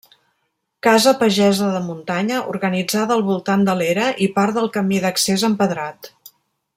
Casa 0.87 1.11
pagesa 1.19 1.67
de 1.75 1.81
muntanya, 1.89 2.39
organitzada 2.55 3.15
al 3.17 3.23
voltant 3.29 3.67
de 3.71 3.77
l'era 3.83 4.09
i 4.29 4.33
part 4.39 4.57
del 4.59 4.69
camí 4.79 5.03
d'accés 5.05 5.49
empedrat. 5.51 6.15